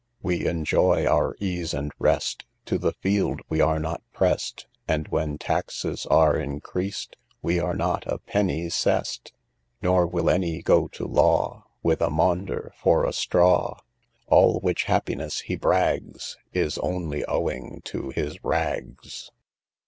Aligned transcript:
IV. 0.17 0.23
We 0.23 0.47
enjoy 0.47 1.05
our 1.05 1.35
ease 1.39 1.75
and 1.75 1.91
rest, 1.99 2.45
To 2.65 2.79
the 2.79 2.93
field 2.93 3.41
we 3.49 3.61
are 3.61 3.77
not 3.77 4.01
press'd; 4.13 4.65
And 4.87 5.07
when 5.09 5.37
taxes 5.37 6.07
are 6.07 6.35
increased, 6.35 7.15
We 7.43 7.59
are 7.59 7.75
not 7.75 8.07
a 8.07 8.17
penny 8.17 8.67
sess'd. 8.71 9.25
V. 9.29 9.33
Nor 9.83 10.07
will 10.07 10.27
any 10.31 10.63
go 10.63 10.87
to 10.87 11.05
law 11.05 11.65
With 11.83 12.01
a 12.01 12.09
Maunder 12.09 12.71
{58e} 12.77 12.79
for 12.79 13.05
a 13.05 13.13
straw; 13.13 13.77
All 14.25 14.59
which 14.61 14.85
happiness, 14.85 15.41
he 15.41 15.55
brags, 15.55 16.35
Is 16.51 16.79
only 16.79 17.23
owing 17.25 17.81
to 17.83 18.09
his 18.09 18.43
rags. 18.43 19.29